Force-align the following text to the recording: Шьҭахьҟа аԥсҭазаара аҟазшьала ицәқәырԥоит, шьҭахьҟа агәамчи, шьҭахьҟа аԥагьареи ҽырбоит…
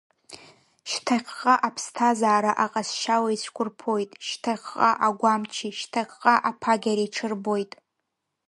Шьҭахьҟа 0.89 1.53
аԥсҭазаара 1.67 2.51
аҟазшьала 2.63 3.29
ицәқәырԥоит, 3.35 4.11
шьҭахьҟа 4.27 4.89
агәамчи, 5.07 5.77
шьҭахьҟа 5.79 6.33
аԥагьареи 6.49 7.13
ҽырбоит… 7.15 7.71